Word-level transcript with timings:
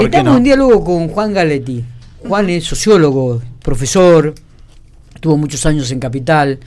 Estamos 0.00 0.38
en 0.38 0.44
diálogo 0.44 0.82
con 0.84 1.08
Juan 1.08 1.34
Galetti. 1.34 1.84
Juan 2.26 2.48
es 2.48 2.64
sociólogo, 2.64 3.42
profesor, 3.62 4.34
tuvo 5.20 5.36
muchos 5.36 5.66
años 5.66 5.90
en 5.90 6.00
Capital, 6.00 6.58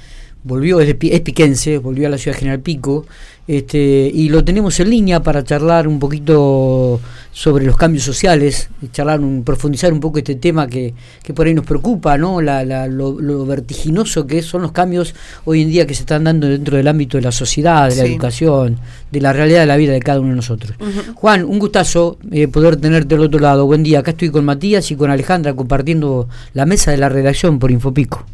volvió, 0.46 0.79
es, 0.79 0.96
es 1.02 1.22
piquense, 1.22 1.80
volvió 1.80 2.08
a 2.08 2.09
la 2.12 2.17
ciudad 2.17 2.38
General 2.38 2.59
Pico, 2.62 3.06
este, 3.48 4.09
y 4.12 4.30
lo 4.30 4.44
tenemos 4.44 4.80
en 4.80 4.90
línea 4.90 5.21
para 5.21 5.44
charlar 5.44 5.87
un 5.87 6.00
poquito 6.00 7.00
sobre 7.32 7.66
los 7.66 7.75
cambios 7.75 8.04
sociales, 8.04 8.70
charlar, 8.92 9.20
un, 9.20 9.44
profundizar 9.44 9.92
un 9.92 10.00
poco 10.00 10.20
este 10.20 10.36
tema 10.36 10.68
que, 10.68 10.94
que 11.21 11.34
por 11.34 11.46
ahí 11.46 11.54
nos 11.54 11.66
preocupa, 11.66 12.18
¿no? 12.18 12.42
La, 12.42 12.64
lo, 12.88 13.46
vertiginoso 13.46 14.26
que 14.26 14.42
son 14.42 14.62
los 14.62 14.71
cambios 14.71 15.14
hoy 15.46 15.64
en 15.64 15.70
día 15.70 15.86
que 15.86 15.94
se 15.94 16.02
están 16.02 16.23
dando 16.23 16.48
dentro 16.48 16.77
del 16.77 16.88
ámbito 16.88 17.18
de 17.18 17.23
la 17.23 17.32
sociedad, 17.32 17.89
de 17.89 17.96
la 17.96 18.05
educación, 18.05 18.77
de 19.12 19.21
la 19.21 19.34
realidad 19.34 19.62
de 19.62 19.68
la 19.68 19.77
vida 19.77 19.93
de 19.93 20.00
cada 20.00 20.20
uno 20.20 20.30
de 20.30 20.36
nosotros. 20.36 20.75
Juan, 21.16 21.43
un 21.43 21.59
gustazo 21.59 22.18
eh, 22.32 22.48
poder 22.48 22.77
tenerte 22.77 23.16
al 23.16 23.21
otro 23.21 23.39
lado. 23.39 23.66
Buen 23.66 23.84
día, 23.84 24.00
acá 24.00 24.12
estoy 24.12 24.30
con 24.30 24.46
Matías 24.46 24.89
y 24.91 24.96
con 24.96 25.09
Alejandra 25.09 25.54
compartiendo 25.54 26.28
la 26.54 26.66
mesa 26.66 26.92
de 26.92 26.98
la 26.98 27.10
redacción 27.10 27.60
por 27.60 27.71
Infopico. 27.71 28.25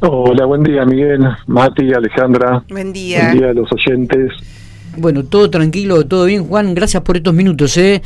Hola, 0.00 0.44
buen 0.44 0.62
día 0.62 0.84
Miguel, 0.84 1.26
Mati, 1.46 1.92
Alejandra. 1.94 2.62
Buen 2.68 2.92
día. 2.92 3.28
Buen 3.28 3.38
día 3.38 3.50
a 3.50 3.54
los 3.54 3.68
oyentes. 3.72 4.30
Bueno, 4.98 5.24
todo 5.24 5.48
tranquilo, 5.48 6.06
todo 6.06 6.26
bien, 6.26 6.46
Juan. 6.46 6.74
Gracias 6.74 7.02
por 7.02 7.16
estos 7.16 7.32
minutos, 7.32 7.76
¿eh? 7.78 8.02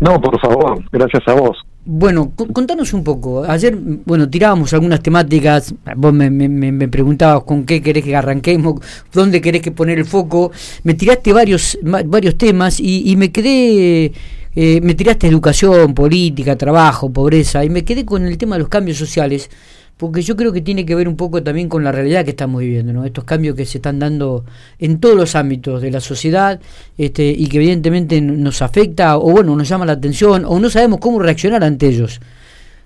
No, 0.00 0.18
por 0.18 0.40
favor, 0.40 0.82
gracias 0.90 1.22
a 1.28 1.34
vos. 1.34 1.58
Bueno, 1.84 2.32
contanos 2.34 2.94
un 2.94 3.04
poco. 3.04 3.44
Ayer, 3.44 3.76
bueno, 3.76 4.30
tirábamos 4.30 4.72
algunas 4.72 5.02
temáticas. 5.02 5.74
Vos 5.94 6.12
me, 6.14 6.30
me, 6.30 6.88
preguntabas 6.88 7.44
con 7.44 7.64
qué 7.64 7.82
querés 7.82 8.02
que 8.02 8.16
arranquemos, 8.16 8.80
dónde 9.12 9.42
querés 9.42 9.60
que 9.60 9.72
poner 9.72 9.98
el 9.98 10.06
foco. 10.06 10.52
Me 10.84 10.94
tiraste 10.94 11.34
varios, 11.34 11.78
varios 11.82 12.36
temas 12.36 12.80
y, 12.80 13.14
me 13.16 13.30
quedé. 13.30 14.12
Eh, 14.58 14.80
me 14.80 14.94
tiraste 14.94 15.28
educación, 15.28 15.92
política, 15.92 16.56
trabajo, 16.56 17.12
pobreza, 17.12 17.62
y 17.62 17.68
me 17.68 17.84
quedé 17.84 18.06
con 18.06 18.24
el 18.24 18.38
tema 18.38 18.56
de 18.56 18.60
los 18.60 18.70
cambios 18.70 18.96
sociales 18.96 19.50
porque 19.96 20.20
yo 20.20 20.36
creo 20.36 20.52
que 20.52 20.60
tiene 20.60 20.84
que 20.84 20.94
ver 20.94 21.08
un 21.08 21.16
poco 21.16 21.42
también 21.42 21.68
con 21.68 21.82
la 21.82 21.90
realidad 21.90 22.24
que 22.24 22.30
estamos 22.30 22.60
viviendo, 22.60 22.92
¿no? 22.92 23.04
estos 23.04 23.24
cambios 23.24 23.56
que 23.56 23.64
se 23.64 23.78
están 23.78 23.98
dando 23.98 24.44
en 24.78 25.00
todos 25.00 25.16
los 25.16 25.34
ámbitos 25.34 25.80
de 25.80 25.90
la 25.90 26.00
sociedad 26.00 26.60
este, 26.98 27.28
y 27.30 27.48
que 27.48 27.56
evidentemente 27.56 28.20
nos 28.20 28.60
afecta 28.60 29.16
o 29.16 29.30
bueno, 29.30 29.56
nos 29.56 29.68
llama 29.68 29.86
la 29.86 29.92
atención 29.92 30.44
o 30.46 30.58
no 30.58 30.68
sabemos 30.68 31.00
cómo 31.00 31.18
reaccionar 31.18 31.64
ante 31.64 31.86
ellos. 31.88 32.20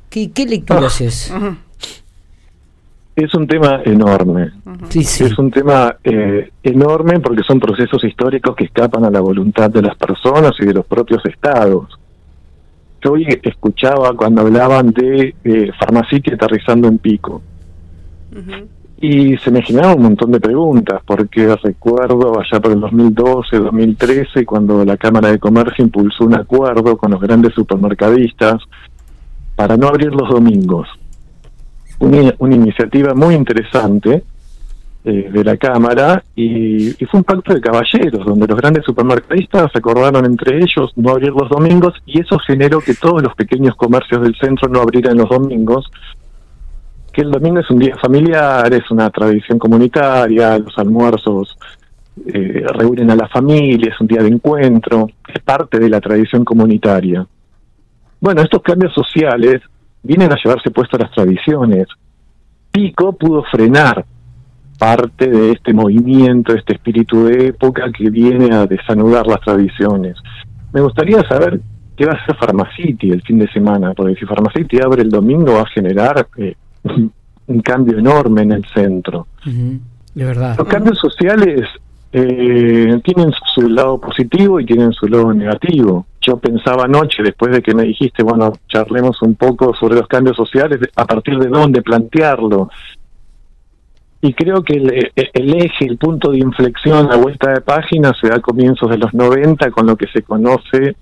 ¿Qué, 0.09 0.31
qué 0.31 0.47
lectura 0.47 0.87
haces? 0.87 1.33
Es 3.17 3.35
un 3.35 3.47
tema 3.47 3.83
enorme. 3.85 4.53
Es 4.91 5.39
un 5.39 5.51
tema 5.51 5.97
eh, 6.03 6.51
enorme 6.63 7.21
porque 7.21 7.43
son 7.43 7.59
procesos 7.61 8.03
históricos 8.05 8.55
que 8.57 8.65
escapan 8.65 9.05
a 9.05 9.11
la 9.11 9.21
voluntad 9.21 9.69
de 9.69 9.83
las 9.83 9.97
personas 9.97 10.53
y 10.61 10.67
de 10.67 10.75
los 10.75 10.87
propios 10.87 11.25
estados 11.27 11.99
hoy 13.09 13.27
escuchaba 13.43 14.15
cuando 14.15 14.43
hablaban 14.43 14.93
de 14.93 15.35
eh, 15.45 15.71
aterrizando 15.81 16.89
en 16.89 16.99
pico. 16.99 17.43
Y 19.01 19.37
se 19.39 19.51
me 19.51 19.63
generaban 19.63 19.97
un 19.97 20.03
montón 20.05 20.31
de 20.33 20.41
preguntas, 20.41 21.01
porque 21.07 21.57
recuerdo 21.57 22.39
allá 22.39 22.61
por 22.61 22.73
el 22.73 22.81
2012, 22.81 23.59
2013, 23.59 24.45
cuando 24.45 24.85
la 24.85 24.97
Cámara 24.97 25.31
de 25.31 25.39
Comercio 25.39 25.85
impulsó 25.85 26.25
un 26.25 26.35
acuerdo 26.35 26.97
con 26.97 27.13
los 27.13 27.21
grandes 27.21 27.55
supermercadistas 27.55 28.63
para 29.57 29.77
no 29.77 29.89
abrir 29.89 30.13
los 30.15 30.29
domingos. 30.29 30.89
una 31.99 32.55
iniciativa 32.55 33.15
muy 33.15 33.35
interesante 33.35 34.23
eh, 35.03 35.31
de 35.33 35.45
la 35.45 35.57
Cámara 35.57 36.23
y, 36.37 36.91
fue 37.07 37.21
un 37.21 37.25
pacto 37.25 37.55
de 37.55 37.61
caballeros, 37.63 38.27
donde 38.27 38.47
los 38.47 38.59
grandes 38.59 38.85
supermercadistas 38.85 39.75
acordaron 39.75 40.27
entre 40.27 40.59
ellos 40.59 40.93
no 40.95 41.13
abrir 41.13 41.31
los 41.31 41.49
domingos 41.49 41.95
y 42.05 42.21
eso 42.21 42.39
generó 42.39 42.81
que 42.81 42.93
todos 42.93 43.23
los 43.23 43.35
pequeños 43.35 43.75
comercios 43.77 44.21
del 44.21 44.37
centro 44.37 44.69
no 44.69 44.83
abrieran 44.83 45.17
los 45.17 45.31
domingos, 45.31 45.91
que 47.15 47.23
el 47.23 47.31
domingo 47.31 47.61
es 47.61 47.71
un 47.71 47.79
día 47.79 47.97
familiar, 47.97 48.71
es 48.75 48.91
una 48.91 49.09
tradición 49.09 49.59
comunitaria, 49.59 50.59
los 50.59 50.77
almuerzos 50.77 51.57
eh, 52.27 52.63
reúnen 52.75 53.11
a 53.11 53.17
la 53.17 53.29
familia, 53.29 53.91
es 53.95 54.01
un 54.03 54.07
día 54.07 54.23
de 54.23 54.29
encuentro, 54.29 55.09
es 55.27 55.43
parte 55.43 55.79
de 55.79 55.89
la 55.89 56.03
tradición 56.03 56.45
comunitaria. 56.45 57.27
Bueno, 58.21 58.43
estos 58.43 58.61
cambios 58.61 58.93
sociales 58.93 59.63
vienen 60.03 60.31
a 60.31 60.37
llevarse 60.37 60.71
puesto 60.71 60.99
a 60.99 61.01
las 61.01 61.13
tradiciones. 61.13 61.87
Pico 62.71 63.15
pudo 63.15 63.43
frenar 63.45 64.05
parte 64.81 65.29
de 65.29 65.53
este 65.53 65.75
movimiento, 65.75 66.55
este 66.55 66.73
espíritu 66.73 67.27
de 67.27 67.49
época 67.49 67.93
que 67.93 68.09
viene 68.09 68.55
a 68.55 68.65
desanudar 68.65 69.27
las 69.27 69.41
tradiciones. 69.43 70.17
Me 70.73 70.81
gustaría 70.81 71.23
saber 71.29 71.61
qué 71.95 72.07
va 72.07 72.13
a 72.13 72.17
hacer 72.17 72.35
Pharmacity 72.37 73.11
el 73.11 73.21
fin 73.21 73.39
de 73.39 73.53
semana, 73.53 73.93
porque 73.93 74.15
si 74.15 74.25
Pharmacity 74.25 74.81
abre 74.81 75.03
el 75.03 75.11
domingo 75.11 75.53
va 75.53 75.63
a 75.63 75.67
generar 75.67 76.27
eh, 76.39 76.55
un 77.47 77.61
cambio 77.61 77.99
enorme 77.99 78.41
en 78.41 78.53
el 78.53 78.65
centro. 78.73 79.27
De 79.45 80.25
verdad. 80.25 80.57
Los 80.57 80.67
cambios 80.67 80.99
sociales 80.99 81.69
eh, 82.11 83.01
tienen 83.05 83.33
su 83.55 83.69
lado 83.69 84.01
positivo 84.01 84.61
y 84.61 84.65
tienen 84.65 84.93
su 84.93 85.07
lado 85.09 85.35
negativo. 85.35 86.07
Yo 86.23 86.39
pensaba 86.39 86.85
anoche, 86.85 87.23
después 87.23 87.53
de 87.53 87.61
que 87.61 87.75
me 87.75 87.83
dijiste, 87.83 88.23
bueno, 88.23 88.55
charlemos 88.67 89.21
un 89.21 89.35
poco 89.35 89.75
sobre 89.75 89.97
los 89.97 90.09
cambios 90.09 90.39
sociales, 90.39 90.81
a 90.97 91.05
partir 91.05 91.39
de 91.39 91.49
dónde 91.49 91.83
plantearlo 91.83 92.71
y 94.23 94.35
creo 94.35 94.63
que 94.63 94.75
el, 94.75 94.91
eje, 95.55 95.87
el 95.87 95.97
punto 95.97 96.31
de 96.31 96.39
inflexión, 96.39 97.09
la 97.09 97.17
vuelta 97.17 97.53
de 97.53 97.63
página 97.63 98.13
se 98.21 98.29
da 98.29 98.37
a 98.37 98.41
comienzos 98.41 98.91
de 98.91 98.99
los 98.99 99.15
90 99.15 99.71
con 99.71 99.87
lo 99.87 99.97
que 99.97 100.09
se 100.09 100.23
conoce 100.23 100.95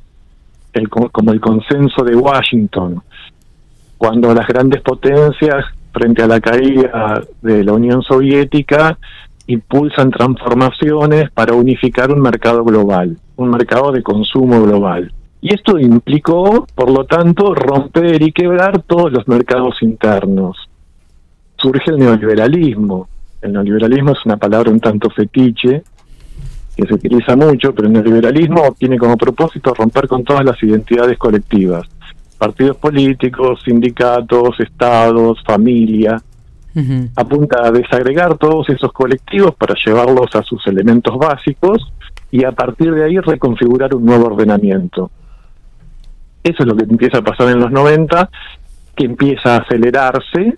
el, 0.72 0.88
como 0.88 1.32
el 1.32 1.40
consenso 1.40 2.04
de 2.04 2.14
Washington, 2.14 3.02
cuando 3.96 4.32
las 4.32 4.46
grandes 4.46 4.82
potencias, 4.82 5.64
frente 5.92 6.22
a 6.22 6.28
la 6.28 6.40
caída 6.40 7.20
de 7.42 7.64
la 7.64 7.72
Unión 7.72 8.02
Soviética, 8.02 8.96
impulsan 9.48 10.12
transformaciones 10.12 11.30
para 11.32 11.54
unificar 11.54 12.12
un 12.12 12.20
mercado 12.20 12.62
global, 12.62 13.18
un 13.34 13.50
mercado 13.50 13.90
de 13.90 14.02
consumo 14.02 14.62
global. 14.62 15.12
Y 15.40 15.54
esto 15.54 15.78
implicó, 15.78 16.66
por 16.72 16.90
lo 16.90 17.04
tanto, 17.04 17.52
romper 17.54 18.22
y 18.22 18.30
quebrar 18.30 18.82
todos 18.82 19.10
los 19.10 19.26
mercados 19.26 19.82
internos 19.82 20.67
surge 21.58 21.90
el 21.90 21.98
neoliberalismo. 21.98 23.08
El 23.40 23.52
neoliberalismo 23.52 24.12
es 24.12 24.24
una 24.24 24.36
palabra 24.36 24.70
un 24.70 24.80
tanto 24.80 25.10
fetiche 25.10 25.82
que 26.76 26.86
se 26.86 26.94
utiliza 26.94 27.36
mucho, 27.36 27.74
pero 27.74 27.88
el 27.88 27.94
neoliberalismo 27.94 28.74
tiene 28.78 28.98
como 28.98 29.16
propósito 29.16 29.74
romper 29.74 30.06
con 30.06 30.24
todas 30.24 30.44
las 30.44 30.62
identidades 30.62 31.18
colectivas, 31.18 31.86
partidos 32.38 32.76
políticos, 32.76 33.60
sindicatos, 33.64 34.58
estados, 34.60 35.42
familia. 35.44 36.22
Apunta 37.16 37.66
a 37.66 37.72
desagregar 37.72 38.38
todos 38.38 38.68
esos 38.68 38.92
colectivos 38.92 39.52
para 39.56 39.74
llevarlos 39.84 40.32
a 40.36 40.44
sus 40.44 40.64
elementos 40.68 41.18
básicos 41.18 41.92
y 42.30 42.44
a 42.44 42.52
partir 42.52 42.94
de 42.94 43.04
ahí 43.04 43.18
reconfigurar 43.18 43.92
un 43.96 44.04
nuevo 44.04 44.26
ordenamiento. 44.26 45.10
Eso 46.44 46.62
es 46.62 46.66
lo 46.66 46.76
que 46.76 46.84
empieza 46.84 47.18
a 47.18 47.22
pasar 47.22 47.48
en 47.48 47.58
los 47.58 47.72
90, 47.72 48.30
que 48.94 49.06
empieza 49.06 49.56
a 49.56 49.58
acelerarse 49.58 50.56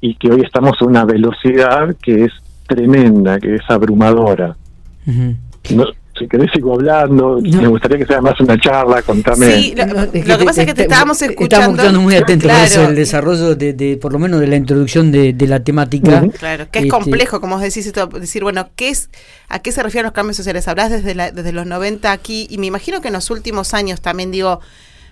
y 0.00 0.14
que 0.14 0.30
hoy 0.30 0.42
estamos 0.42 0.76
a 0.80 0.84
una 0.84 1.04
velocidad 1.04 1.94
que 2.02 2.24
es 2.24 2.32
tremenda, 2.66 3.38
que 3.38 3.56
es 3.56 3.62
abrumadora. 3.68 4.56
si 5.04 6.28
querés 6.28 6.50
sigo 6.54 6.74
hablando, 6.74 7.40
me 7.40 7.66
gustaría 7.68 7.98
que 7.98 8.06
sea 8.06 8.20
más 8.20 8.38
una 8.40 8.58
charla, 8.58 9.02
contame. 9.02 9.52
Sí, 9.52 9.74
lo, 9.76 10.38
que 10.38 10.44
pasa 10.44 10.62
es 10.62 10.68
que 10.68 10.74
te 10.74 10.82
estábamos 10.82 11.20
escuchando. 11.20 11.56
Estamos 11.56 11.78
escuchando 11.78 12.00
muy 12.00 12.16
atentos 12.16 12.50
a 12.50 12.88
el 12.88 12.94
desarrollo 12.94 13.54
de, 13.54 13.72
de, 13.72 13.96
por 13.96 14.12
lo 14.12 14.18
menos 14.18 14.40
de 14.40 14.46
la 14.46 14.56
introducción 14.56 15.10
de, 15.12 15.32
de 15.32 15.46
la 15.46 15.60
temática. 15.60 16.22
Claro, 16.38 16.70
que 16.70 16.78
es 16.78 16.84
este, 16.86 16.88
complejo, 16.88 17.40
como 17.40 17.58
decís, 17.58 17.92
decir, 17.92 18.42
bueno, 18.42 18.68
¿qué 18.76 18.90
es, 18.90 19.10
¿a 19.48 19.58
qué 19.60 19.72
se 19.72 19.82
refieren 19.82 20.04
los 20.04 20.14
cambios 20.14 20.36
sociales? 20.36 20.68
Hablás 20.68 20.90
desde, 20.90 21.14
la, 21.14 21.30
desde 21.30 21.52
los 21.52 21.66
90 21.66 22.12
aquí, 22.12 22.46
y 22.50 22.58
me 22.58 22.66
imagino 22.66 23.00
que 23.00 23.08
en 23.08 23.14
los 23.14 23.30
últimos 23.30 23.74
años 23.74 24.00
también, 24.00 24.30
digo, 24.30 24.60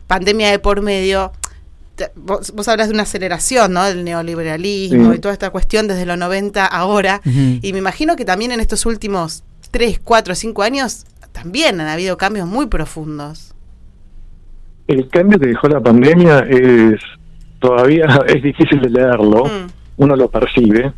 pandemia 0.06 0.51
de 0.51 0.59
por 0.59 0.83
medio, 0.83 1.33
vos, 2.16 2.68
hablas 2.68 2.89
de 2.89 2.95
una 2.95 3.03
aceleración, 3.03 3.72
¿no? 3.72 3.84
Del 3.84 4.04
neoliberalismo 4.04 5.15
y 5.15 5.18
toda 5.18 5.33
esta 5.33 5.50
cuestión 5.50 5.89
desde 5.89 6.06
los 6.06 6.18
90 6.18 6.65
ahora. 6.66 7.21
Y 7.24 7.72
me 7.72 7.78
imagino 7.78 8.16
que 8.16 8.24
también 8.24 8.53
en 8.53 8.60
estos 8.60 8.86
últimos 8.86 9.45
3, 9.71 10.00
4, 10.03 10.34
5 10.34 10.62
años 10.62 11.06
también 11.33 11.80
han 11.80 11.89
habido 11.89 12.16
cambios 12.16 12.47
muy 12.47 12.66
profundos. 12.66 13.54
El 14.86 15.09
cambio 15.09 15.39
que 15.39 15.48
dejó 15.48 15.68
la 15.68 15.80
pandemia 15.80 16.41
es 16.48 17.00
todavía 17.60 18.06
es 18.27 18.42
difícil 18.42 18.80
de 18.80 18.91
leerlo. 18.91 19.44
Mm. 19.44 19.66
Uno 19.98 20.16
lo 20.16 20.30
percibe, 20.30 20.92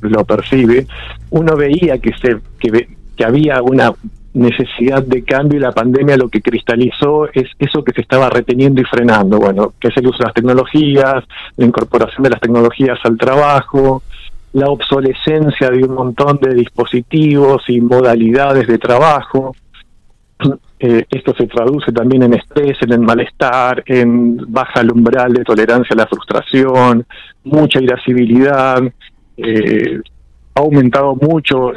lo 0.00 0.24
percibe. 0.24 0.86
Uno 1.30 1.56
veía 1.56 1.98
que 1.98 2.12
se 2.20 2.38
que, 2.58 2.96
que 3.16 3.24
había 3.24 3.62
una 3.62 3.92
necesidad 4.36 5.02
de 5.02 5.24
cambio 5.24 5.58
y 5.58 5.62
la 5.62 5.72
pandemia 5.72 6.16
lo 6.16 6.28
que 6.28 6.42
cristalizó 6.42 7.26
es 7.32 7.48
eso 7.58 7.82
que 7.82 7.92
se 7.92 8.02
estaba 8.02 8.28
reteniendo 8.28 8.80
y 8.80 8.84
frenando, 8.84 9.38
bueno, 9.38 9.72
que 9.80 9.88
es 9.88 9.96
el 9.96 10.06
uso 10.06 10.18
de 10.18 10.24
las 10.24 10.34
tecnologías, 10.34 11.24
la 11.56 11.64
incorporación 11.64 12.22
de 12.22 12.30
las 12.30 12.40
tecnologías 12.40 12.98
al 13.04 13.16
trabajo, 13.16 14.02
la 14.52 14.66
obsolescencia 14.66 15.70
de 15.70 15.84
un 15.84 15.94
montón 15.94 16.38
de 16.40 16.54
dispositivos 16.54 17.62
y 17.68 17.80
modalidades 17.80 18.66
de 18.66 18.78
trabajo. 18.78 19.56
eh, 20.78 21.06
esto 21.10 21.34
se 21.34 21.46
traduce 21.46 21.90
también 21.90 22.22
en 22.24 22.34
estrés, 22.34 22.76
en 22.82 22.92
el 22.92 23.00
malestar, 23.00 23.82
en 23.86 24.36
baja 24.52 24.82
el 24.82 24.92
umbral 24.92 25.32
de 25.32 25.44
tolerancia 25.44 25.94
a 25.94 25.96
la 25.96 26.06
frustración, 26.06 27.06
mucha 27.44 27.80
irascibilidad, 27.80 28.82
eh, 29.38 30.00
ha 30.54 30.60
aumentado 30.60 31.14
mucho 31.14 31.72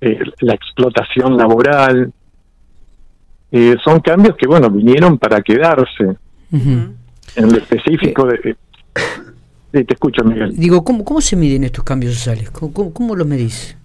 eh, 0.00 0.18
la 0.40 0.54
explotación 0.54 1.36
laboral. 1.36 2.12
son 3.84 4.00
cambios 4.00 4.36
que, 4.36 4.46
bueno, 4.46 4.70
vinieron 4.70 5.18
para 5.18 5.40
quedarse. 5.42 6.16
En 6.52 7.52
lo 7.52 7.58
específico 7.58 8.26
de... 8.26 8.56
Sí, 9.72 9.84
te 9.84 9.94
escucho, 9.94 10.24
Miguel. 10.24 10.56
Digo, 10.56 10.82
¿cómo, 10.82 11.04
cómo 11.04 11.20
se 11.20 11.36
miden 11.36 11.62
estos 11.62 11.84
cambios 11.84 12.14
sociales? 12.14 12.50
¿Cómo, 12.50 12.92
cómo 12.92 13.14
los 13.14 13.26
medís? 13.26 13.76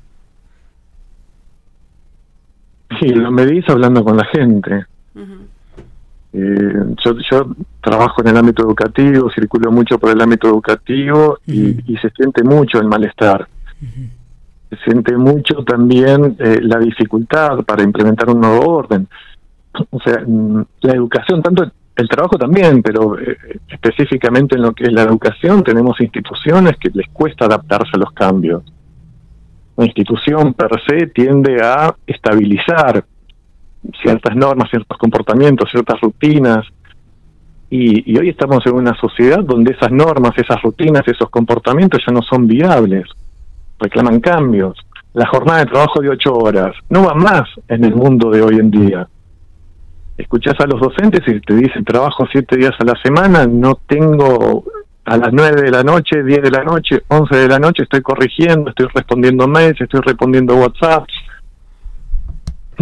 Sí, 3.00 3.10
lo 3.10 3.32
medís 3.32 3.68
hablando 3.70 4.04
con 4.04 4.18
la 4.18 4.26
gente. 4.26 4.86
eh, 6.34 6.96
yo, 7.04 7.18
yo 7.30 7.56
trabajo 7.82 8.22
en 8.22 8.30
el 8.30 8.38
ámbito 8.38 8.64
educativo, 8.64 9.30
circulo 9.30 9.72
mucho 9.72 10.00
por 10.00 10.10
el 10.12 10.22
ámbito 10.22 10.48
educativo 10.48 11.38
y, 11.46 11.92
y 11.92 11.98
se 11.98 12.10
siente 12.12 12.44
mucho 12.44 12.80
el 12.80 12.88
malestar. 12.88 13.48
Se 13.80 13.86
siente 14.84 15.16
mucho 15.18 15.64
también 15.64 16.36
eh, 16.40 16.60
la 16.62 16.80
dificultad 16.80 17.64
para 17.64 17.84
implementar 17.84 18.30
un 18.30 18.42
nuevo 18.42 18.66
orden. 18.70 19.08
O 19.90 20.00
sea, 20.00 20.24
mm, 20.26 20.66
la 20.82 20.94
educación, 20.94 21.42
tanto 21.42 21.72
el 21.96 22.10
trabajo 22.10 22.38
también, 22.38 22.82
pero 22.82 23.20
eh, 23.20 23.38
específicamente 23.70 24.56
en 24.56 24.62
lo 24.62 24.74
que 24.74 24.86
es 24.86 24.94
la 24.94 25.04
educación, 25.04 25.64
tenemos 25.64 26.00
instituciones 26.02 26.78
que 26.78 26.90
les 26.94 27.08
cuesta 27.10 27.46
adaptarse 27.46 27.92
a 27.94 28.00
los 28.00 28.12
cambios 28.12 28.64
la 29.78 29.86
institución 29.86 30.54
per 30.54 30.70
se 30.88 31.08
tiende 31.08 31.62
a 31.62 31.94
estabilizar 32.08 33.04
ciertas 34.02 34.36
normas, 34.36 34.70
ciertos 34.70 34.98
comportamientos, 34.98 35.70
ciertas 35.70 36.00
rutinas. 36.02 36.66
Y, 37.70 38.18
hoy 38.18 38.30
estamos 38.30 38.66
en 38.66 38.74
una 38.74 38.96
sociedad 38.96 39.44
donde 39.44 39.74
esas 39.74 39.92
normas, 39.92 40.32
esas 40.38 40.62
rutinas, 40.62 41.04
esos 41.08 41.30
comportamientos 41.30 42.02
ya 42.06 42.14
no 42.14 42.22
son 42.22 42.48
viables. 42.48 43.06
Reclaman 43.80 44.20
cambios. 44.20 44.78
La 45.14 45.28
jornada 45.28 45.60
de 45.60 45.72
trabajo 45.72 46.02
de 46.02 46.10
ocho 46.10 46.34
horas 46.34 46.76
no 46.90 47.06
va 47.06 47.14
más 47.14 47.44
en 47.68 47.86
el 47.86 47.96
mundo 47.96 48.30
de 48.30 48.42
hoy 48.42 48.60
en 48.60 48.72
día. 48.72 49.08
Escuchás 50.18 50.56
a 50.60 50.68
los 50.68 50.80
docentes 50.80 51.22
y 51.28 51.40
te 51.42 51.56
dicen 51.56 51.84
trabajo 51.84 52.26
siete 52.32 52.58
días 52.58 52.74
a 52.80 52.86
la 52.86 52.96
semana, 53.02 53.46
no 53.46 53.76
tengo 53.88 54.66
a 55.06 55.18
las 55.18 55.32
9 55.32 55.62
de 55.62 55.72
la 55.72 55.84
noche, 55.84 56.24
10 56.24 56.42
de 56.42 56.52
la 56.52 56.64
noche, 56.64 57.04
11 57.08 57.36
de 57.36 57.48
la 57.48 57.60
noche 57.60 57.84
estoy 57.84 58.02
corrigiendo, 58.02 58.70
estoy 58.70 58.88
respondiendo 58.94 59.48
mails, 59.48 59.80
estoy 59.80 60.02
respondiendo 60.02 60.56
WhatsApp. 60.56 61.06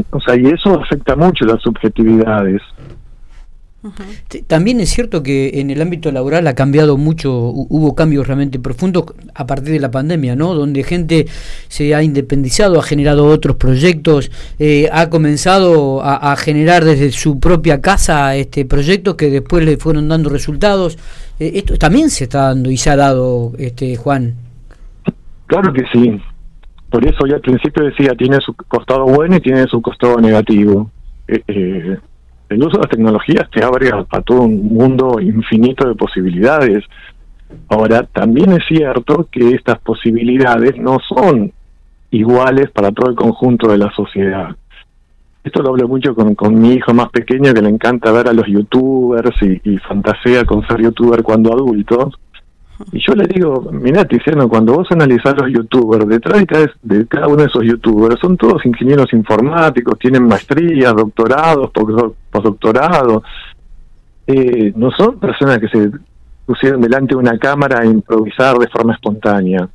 O 0.09 0.19
sea, 0.21 0.35
y 0.35 0.47
eso 0.47 0.81
afecta 0.81 1.15
mucho 1.15 1.45
las 1.45 1.61
subjetividades. 1.61 2.61
También 4.47 4.79
es 4.79 4.89
cierto 4.89 5.21
que 5.23 5.59
en 5.59 5.69
el 5.69 5.81
ámbito 5.81 6.11
laboral 6.11 6.47
ha 6.47 6.55
cambiado 6.55 6.97
mucho, 6.97 7.33
hubo 7.33 7.95
cambios 7.95 8.27
realmente 8.27 8.59
profundos 8.59 9.05
a 9.35 9.45
partir 9.45 9.73
de 9.73 9.79
la 9.79 9.91
pandemia, 9.91 10.35
¿no? 10.35 10.53
Donde 10.53 10.83
gente 10.83 11.27
se 11.67 11.93
ha 11.93 12.01
independizado, 12.01 12.79
ha 12.79 12.83
generado 12.83 13.25
otros 13.25 13.57
proyectos, 13.57 14.31
eh, 14.59 14.89
ha 14.91 15.09
comenzado 15.09 16.01
a, 16.03 16.35
generar 16.37 16.83
desde 16.83 17.11
su 17.11 17.39
propia 17.39 17.81
casa 17.81 18.35
este 18.35 18.65
proyectos 18.65 19.15
que 19.15 19.29
después 19.29 19.65
le 19.65 19.77
fueron 19.77 20.07
dando 20.07 20.29
resultados. 20.29 20.97
Eh, 21.39 21.51
esto 21.55 21.77
también 21.77 22.09
se 22.09 22.25
está 22.25 22.43
dando 22.47 22.71
y 22.71 22.77
se 22.77 22.89
ha 22.89 22.95
dado, 22.95 23.53
este 23.57 23.95
Juan. 23.95 24.35
Claro 25.47 25.73
que 25.73 25.83
sí. 25.91 26.19
Por 26.89 27.05
eso 27.05 27.25
ya 27.25 27.35
al 27.35 27.41
principio 27.41 27.83
decía, 27.83 28.13
tiene 28.15 28.39
su 28.39 28.53
costado 28.53 29.05
bueno 29.05 29.35
y 29.35 29.41
tiene 29.41 29.65
su 29.67 29.81
costado 29.81 30.19
negativo. 30.19 30.91
Eh, 31.27 31.41
eh, 31.47 31.97
el 32.49 32.59
uso 32.59 32.77
de 32.77 32.83
las 32.83 32.89
tecnologías 32.89 33.49
te 33.49 33.63
abre 33.63 33.89
a, 33.89 34.21
todo 34.21 34.41
un 34.41 34.67
mundo 34.67 35.19
infinito 35.19 35.87
de 35.87 35.95
posibilidades. 35.95 36.83
Ahora, 37.69 38.03
también 38.03 38.51
es 38.53 38.65
cierto 38.67 39.27
que 39.31 39.51
estas 39.51 39.79
posibilidades 39.79 40.77
no 40.77 40.99
son 41.07 41.51
iguales 42.11 42.69
para 42.71 42.91
todo 42.91 43.09
el 43.09 43.15
conjunto 43.15 43.71
de 43.71 43.77
la 43.77 43.91
sociedad. 43.93 44.55
Esto 45.43 45.61
lo 45.61 45.69
hablo 45.69 45.87
mucho 45.87 46.15
con, 46.15 46.61
mi 46.61 46.73
hijo 46.73 46.93
más 46.93 47.09
pequeño 47.09 47.53
que 47.53 47.61
le 47.61 47.69
encanta 47.69 48.11
ver 48.11 48.29
a 48.29 48.33
los 48.33 48.47
youtubers 48.47 49.35
y, 49.41 49.77
fantasea 49.79 50.45
con 50.45 50.65
ser 50.67 50.81
youtuber 50.81 51.21
cuando 51.21 51.51
adultos. 51.51 52.15
Y 52.91 52.99
yo 52.99 53.13
le 53.13 53.25
digo, 53.27 53.69
mira 53.71 54.05
Tiziano, 54.05 54.47
cuando 54.47 54.73
vos 54.73 54.87
analizás 54.91 55.35
los 55.37 55.51
youtubers, 55.51 56.07
detrás 56.07 56.39
de 56.39 56.45
cada, 56.45 56.71
de 56.81 57.07
cada 57.07 57.27
uno 57.27 57.37
de 57.37 57.45
esos 57.45 57.63
youtubers 57.63 58.19
son 58.19 58.37
todos 58.37 58.65
ingenieros 58.65 59.11
informáticos, 59.13 59.97
tienen 59.99 60.27
maestrías, 60.27 60.93
doctorados, 60.93 61.71
postdoctorados. 62.29 63.23
Eh, 64.27 64.73
no 64.75 64.91
son 64.91 65.19
personas 65.19 65.59
que 65.59 65.67
se 65.67 65.91
pusieron 66.45 66.81
delante 66.81 67.15
de 67.15 67.19
una 67.19 67.37
cámara 67.37 67.81
a 67.81 67.85
improvisar 67.85 68.57
de 68.57 68.67
forma 68.67 68.93
espontánea. 68.93 69.67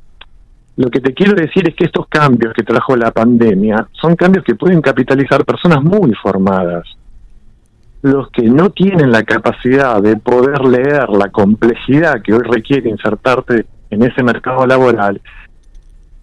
Lo 0.77 0.89
que 0.89 1.01
te 1.01 1.13
quiero 1.13 1.33
decir 1.33 1.67
es 1.67 1.75
que 1.75 1.85
estos 1.85 2.07
cambios 2.07 2.53
que 2.53 2.63
trajo 2.63 2.95
la 2.95 3.11
pandemia 3.11 3.87
son 3.91 4.15
cambios 4.15 4.45
que 4.45 4.55
pueden 4.55 4.81
capitalizar 4.81 5.43
personas 5.43 5.83
muy 5.83 6.13
formadas. 6.13 6.85
Los 8.01 8.29
que 8.31 8.43
no 8.43 8.69
tienen 8.69 9.11
la 9.11 9.23
capacidad 9.23 10.01
de 10.01 10.15
poder 10.15 10.61
leer 10.61 11.09
la 11.09 11.29
complejidad 11.29 12.21
que 12.21 12.33
hoy 12.33 12.43
requiere 12.43 12.89
insertarte 12.89 13.65
en 13.89 14.03
ese 14.03 14.23
mercado 14.23 14.65
laboral 14.65 15.21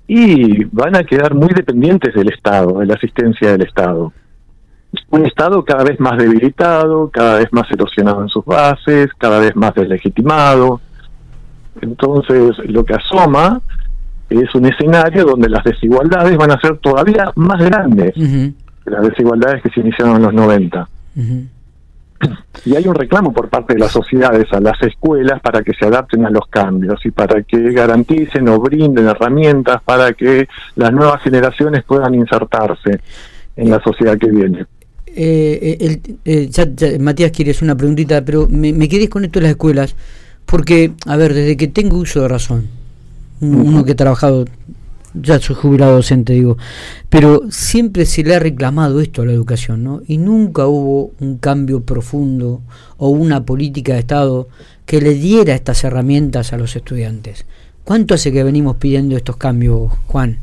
y 0.09 0.65
van 0.67 0.97
a 0.97 1.05
quedar 1.05 1.35
muy 1.35 1.49
dependientes 1.49 2.15
del 2.15 2.29
Estado, 2.29 2.79
de 2.79 2.87
la 2.87 2.95
asistencia 2.95 3.53
del 3.53 3.63
Estado. 3.63 4.13
Un 5.11 5.27
Estado 5.27 5.65
cada 5.65 5.85
vez 5.85 5.99
más 6.01 6.17
debilitado, 6.17 7.11
cada 7.11 7.39
vez 7.39 7.49
más 7.53 7.71
erosionado 7.71 8.23
en 8.23 8.29
sus 8.29 8.45
bases, 8.45 9.09
cada 9.19 9.41
vez 9.41 9.55
más 9.57 9.75
deslegitimado. 9.75 10.81
Entonces, 11.81 12.57
lo 12.67 12.85
que 12.85 12.95
asoma 12.95 13.61
es 14.31 14.55
un 14.55 14.67
escenario 14.67 15.25
donde 15.25 15.49
las 15.49 15.65
desigualdades 15.65 16.37
van 16.37 16.53
a 16.53 16.61
ser 16.61 16.79
todavía 16.79 17.31
más 17.35 17.63
grandes 17.63 18.15
que 18.15 18.91
las 18.91 19.03
desigualdades 19.09 19.63
que 19.63 19.71
se 19.71 19.81
iniciaron 19.81 20.17
en 20.17 20.23
los 20.23 20.35
90. 20.35 20.89
Y 22.65 22.75
hay 22.75 22.87
un 22.89 22.95
reclamo 22.95 23.33
por 23.33 23.49
parte 23.49 23.75
de 23.75 23.81
las 23.81 23.93
sociedades 23.93 24.53
a 24.53 24.61
las 24.61 24.81
escuelas 24.83 25.41
para 25.41 25.63
que 25.63 25.73
se 25.75 25.87
adapten 25.87 26.27
a 26.27 26.31
los 26.31 26.47
cambios 26.49 27.05
y 27.05 27.11
para 27.11 27.43
que 27.43 27.73
garanticen 27.73 28.49
o 28.49 28.59
brinden 28.59 29.07
herramientas 29.07 29.83
para 29.85 30.13
que 30.15 30.49
las 30.75 30.93
nuevas 30.93 31.23
generaciones 31.23 31.85
puedan 31.85 32.15
insertarse 32.15 33.01
en 33.57 33.71
la 33.71 33.81
sociedad 33.81 34.19
que 34.19 34.31
viene. 34.31 34.67
Eh, 35.07 35.79
eh, 35.81 36.01
eh 36.25 36.49
ya, 36.49 36.67
Matías, 37.01 37.31
quieres 37.31 37.63
una 37.63 37.77
preguntita, 37.77 38.25
pero 38.25 38.49
me, 38.51 38.73
me 38.73 38.89
quedé 38.89 39.09
con 39.09 39.25
esto 39.25 39.39
de 39.39 39.45
las 39.45 39.51
escuelas, 39.53 39.95
porque, 40.45 40.93
a 41.07 41.17
ver, 41.17 41.35
desde 41.35 41.57
que 41.57 41.69
tengo 41.69 41.99
uso 41.99 42.23
de 42.23 42.29
razón, 42.29 42.69
uno 43.41 43.85
que 43.85 43.93
ha 43.93 43.97
trabajado, 43.97 44.45
ya 45.21 45.39
soy 45.39 45.57
jubilado 45.57 45.97
docente, 45.97 46.33
digo, 46.33 46.57
pero 47.09 47.43
siempre 47.51 48.07
se 48.07 48.23
le 48.23 48.35
ha 48.35 48.39
reclamado 48.39 49.01
esto 49.01 49.23
a 49.23 49.27
la 49.27 49.33
educación, 49.33 49.85
¿no? 49.85 50.01
Y 50.07 50.19
nunca 50.19 50.67
hubo 50.67 51.13
un 51.21 51.39
cambio 51.39 51.83
profundo 51.83 52.61
o 52.97 53.09
una 53.09 53.45
política 53.45 53.95
de 53.95 54.01
Estado 54.01 54.49
que 54.85 55.01
le 55.01 55.15
diera 55.15 55.55
estas 55.55 55.85
herramientas 55.85 56.53
a 56.53 56.59
los 56.59 56.77
estudiantes. 56.77 57.47
¿Cuánto 57.85 58.15
hace 58.15 58.33
que 58.33 58.43
venimos 58.43 58.77
pidiendo 58.77 59.17
estos 59.17 59.37
cambios, 59.37 59.93
Juan? 60.07 60.39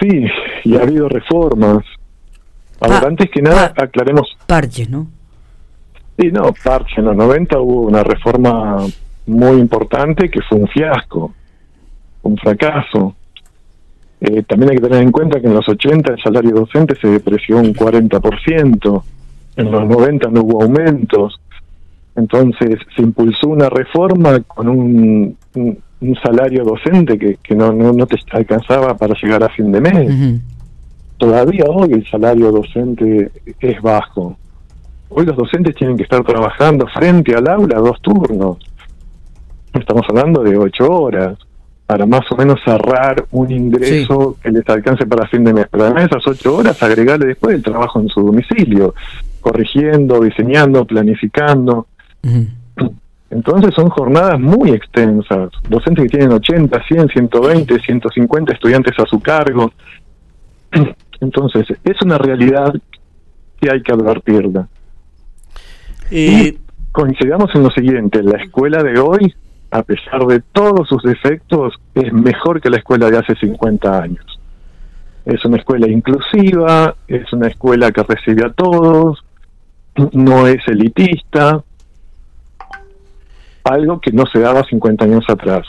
Sí, 0.00 0.24
y 0.64 0.76
ha 0.76 0.82
habido 0.82 1.08
reformas. 1.08 1.84
Ahora, 2.80 3.08
antes 3.08 3.30
que 3.30 3.40
nada, 3.40 3.72
aclaremos. 3.76 4.36
Parches, 4.46 4.90
¿no? 4.90 5.06
Sí, 6.18 6.30
no, 6.30 6.52
parches. 6.62 6.98
En 6.98 7.06
los 7.06 7.16
90 7.16 7.58
hubo 7.58 7.82
una 7.82 8.02
reforma 8.02 8.76
muy 9.26 9.58
importante 9.58 10.30
que 10.30 10.40
fue 10.42 10.58
un 10.58 10.68
fiasco, 10.68 11.34
un 12.26 12.36
fracaso. 12.36 13.14
Eh, 14.20 14.42
también 14.42 14.70
hay 14.70 14.76
que 14.76 14.82
tener 14.82 15.02
en 15.02 15.12
cuenta 15.12 15.40
que 15.40 15.46
en 15.46 15.54
los 15.54 15.68
80 15.68 16.12
el 16.12 16.22
salario 16.22 16.52
docente 16.52 16.96
se 17.00 17.08
depreció 17.08 17.58
un 17.58 17.74
40%, 17.74 19.02
en 19.56 19.70
los 19.70 19.88
90 19.88 20.30
no 20.30 20.42
hubo 20.42 20.62
aumentos, 20.62 21.38
entonces 22.14 22.78
se 22.94 23.02
impulsó 23.02 23.48
una 23.48 23.68
reforma 23.68 24.40
con 24.40 24.68
un, 24.68 25.36
un, 25.54 26.16
salario 26.22 26.64
docente 26.64 27.18
que, 27.18 27.36
que 27.42 27.54
no, 27.54 27.72
no, 27.72 27.92
no, 27.92 28.06
te 28.06 28.16
alcanzaba 28.30 28.96
para 28.96 29.14
llegar 29.20 29.42
a 29.42 29.48
fin 29.50 29.70
de 29.70 29.80
mes. 29.80 30.40
Todavía 31.18 31.64
hoy 31.68 31.92
el 31.92 32.06
salario 32.08 32.52
docente 32.52 33.30
es 33.60 33.82
bajo. 33.82 34.36
Hoy 35.08 35.26
los 35.26 35.36
docentes 35.36 35.74
tienen 35.74 35.96
que 35.96 36.04
estar 36.04 36.22
trabajando 36.24 36.86
frente 36.86 37.34
al 37.34 37.48
aula 37.48 37.78
dos 37.78 38.00
turnos 38.00 38.58
estamos 39.80 40.04
hablando 40.08 40.42
de 40.42 40.56
ocho 40.56 40.90
horas, 40.90 41.38
para 41.86 42.04
más 42.04 42.30
o 42.30 42.36
menos 42.36 42.60
cerrar 42.64 43.24
un 43.30 43.50
ingreso 43.50 44.36
que 44.42 44.50
les 44.50 44.68
alcance 44.68 45.06
para 45.06 45.28
fin 45.28 45.44
de 45.44 45.54
mes. 45.54 45.66
Pero 45.70 45.84
además 45.84 46.02
de 46.02 46.18
esas 46.18 46.26
ocho 46.26 46.56
horas, 46.56 46.82
agregarle 46.82 47.26
después 47.26 47.54
el 47.54 47.62
trabajo 47.62 48.00
en 48.00 48.08
su 48.08 48.20
domicilio, 48.20 48.94
corrigiendo, 49.40 50.20
diseñando, 50.20 50.84
planificando. 50.84 51.86
Entonces 53.30 53.74
son 53.74 53.88
jornadas 53.88 54.40
muy 54.40 54.70
extensas, 54.70 55.50
docentes 55.68 56.04
que 56.04 56.18
tienen 56.18 56.32
80, 56.32 56.82
100, 56.86 57.08
120, 57.08 57.78
150 57.78 58.52
estudiantes 58.52 58.98
a 58.98 59.06
su 59.06 59.20
cargo. 59.20 59.72
Entonces, 61.20 61.66
es 61.84 62.02
una 62.02 62.18
realidad 62.18 62.74
que 63.60 63.70
hay 63.70 63.82
que 63.82 63.92
advertirla. 63.92 64.68
Eh, 66.10 66.54
y 66.54 66.58
coincidamos 66.92 67.54
en 67.54 67.62
lo 67.62 67.70
siguiente, 67.70 68.22
la 68.22 68.38
escuela 68.42 68.82
de 68.82 68.98
hoy, 68.98 69.34
a 69.70 69.82
pesar 69.82 70.24
de 70.26 70.40
todos 70.52 70.88
sus 70.88 71.02
defectos, 71.02 71.74
es 71.94 72.12
mejor 72.12 72.60
que 72.60 72.70
la 72.70 72.76
escuela 72.78 73.10
de 73.10 73.18
hace 73.18 73.34
50 73.34 74.02
años. 74.02 74.24
Es 75.24 75.44
una 75.44 75.56
escuela 75.56 75.88
inclusiva, 75.88 76.94
es 77.08 77.32
una 77.32 77.48
escuela 77.48 77.90
que 77.90 78.02
recibe 78.02 78.44
a 78.46 78.52
todos, 78.52 79.24
no 80.12 80.46
es 80.46 80.66
elitista, 80.68 81.62
algo 83.64 84.00
que 84.00 84.12
no 84.12 84.24
se 84.32 84.38
daba 84.40 84.62
50 84.64 85.04
años 85.04 85.24
atrás. 85.28 85.66